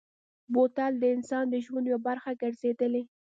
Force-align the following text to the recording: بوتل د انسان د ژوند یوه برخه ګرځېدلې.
بوتل 0.53 0.93
د 0.99 1.03
انسان 1.15 1.45
د 1.49 1.55
ژوند 1.65 1.85
یوه 1.91 2.01
برخه 2.07 2.31
ګرځېدلې. 2.41 3.03